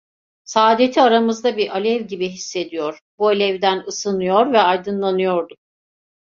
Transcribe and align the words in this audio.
Saadeti 0.45 1.01
aramızda 1.01 1.57
bir 1.57 1.69
alev 1.69 2.01
gibi 2.01 2.29
hissediyor, 2.29 2.99
bu 3.19 3.27
alevden 3.27 3.83
ısınıyor 3.87 4.51
ve 4.53 4.59
aydınlanıyorduk… 4.59 5.57